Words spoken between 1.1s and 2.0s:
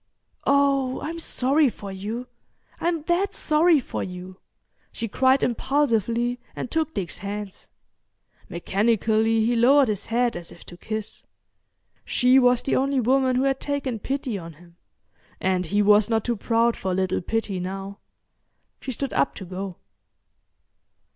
sorry for